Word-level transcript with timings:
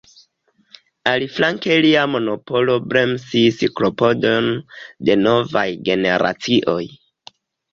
Aliflanke 1.11 1.75
lia 1.85 2.05
monopolo 2.13 2.77
bremsis 2.93 3.61
klopodojn 3.81 4.49
de 5.11 5.17
novaj 5.29 5.67
generacioj. 5.91 6.83